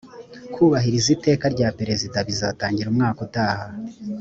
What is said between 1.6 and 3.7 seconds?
perezida bizatangira umwaka utaha